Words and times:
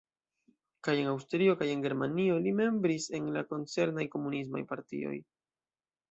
Kaj 0.85 0.93
en 0.99 1.09
Aŭstrio 1.09 1.55
kaj 1.59 1.67
en 1.73 1.83
Germanio 1.83 2.37
li 2.45 2.53
membris 2.59 3.05
en 3.19 3.27
la 3.35 3.43
koncernaj 3.51 4.05
Komunismaj 4.15 4.63
Partioj. 4.73 5.13